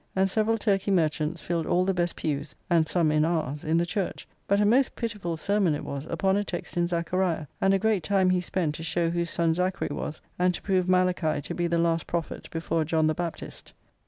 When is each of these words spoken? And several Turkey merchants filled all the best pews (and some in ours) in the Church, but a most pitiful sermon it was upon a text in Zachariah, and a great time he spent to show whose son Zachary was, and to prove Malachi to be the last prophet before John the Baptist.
And 0.15 0.27
several 0.27 0.57
Turkey 0.57 0.89
merchants 0.89 1.41
filled 1.41 1.67
all 1.67 1.85
the 1.85 1.93
best 1.93 2.15
pews 2.15 2.55
(and 2.71 2.87
some 2.87 3.11
in 3.11 3.23
ours) 3.23 3.63
in 3.63 3.77
the 3.77 3.85
Church, 3.85 4.27
but 4.47 4.59
a 4.59 4.65
most 4.65 4.95
pitiful 4.95 5.37
sermon 5.37 5.75
it 5.75 5.83
was 5.85 6.07
upon 6.07 6.37
a 6.37 6.43
text 6.43 6.75
in 6.75 6.87
Zachariah, 6.87 7.45
and 7.61 7.71
a 7.71 7.77
great 7.77 8.01
time 8.01 8.31
he 8.31 8.41
spent 8.41 8.73
to 8.73 8.83
show 8.83 9.11
whose 9.11 9.29
son 9.29 9.53
Zachary 9.53 9.89
was, 9.91 10.19
and 10.39 10.55
to 10.55 10.61
prove 10.63 10.89
Malachi 10.89 11.39
to 11.43 11.53
be 11.53 11.67
the 11.67 11.77
last 11.77 12.07
prophet 12.07 12.49
before 12.49 12.83
John 12.83 13.05
the 13.05 13.13
Baptist. 13.13 13.73